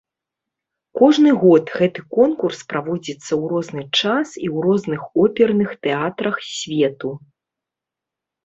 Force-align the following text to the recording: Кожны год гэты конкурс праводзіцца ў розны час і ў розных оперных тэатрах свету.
Кожны 0.99 1.33
год 1.43 1.65
гэты 1.81 1.99
конкурс 2.17 2.63
праводзіцца 2.73 3.27
ў 3.27 3.43
розны 3.51 3.83
час 3.99 4.27
і 4.39 4.47
ў 4.55 4.57
розных 4.69 5.01
оперных 5.25 5.69
тэатрах 5.85 6.35
свету. 6.55 7.13